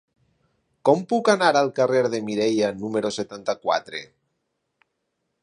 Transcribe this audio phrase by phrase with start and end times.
[0.89, 4.03] Com puc anar al carrer de Mireia número setanta-quatre?